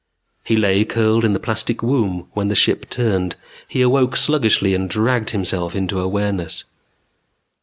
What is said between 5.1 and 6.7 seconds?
himself into awareness.